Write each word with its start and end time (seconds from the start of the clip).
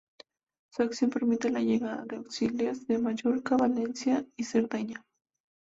Su 0.73 0.81
acción 0.81 1.11
permite 1.11 1.51
la 1.51 1.59
llegada 1.59 2.01
de 2.05 2.15
auxilios 2.15 2.87
de 2.87 2.97
Mallorca, 2.97 3.55
Valencia 3.55 4.25
y 4.35 4.45
Cerdeña. 4.45 5.05